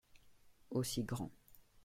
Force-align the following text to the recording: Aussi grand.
Aussi 0.71 1.03
grand. 1.03 1.31